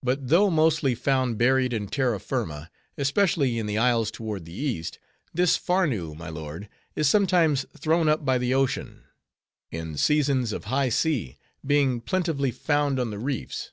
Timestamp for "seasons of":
9.96-10.66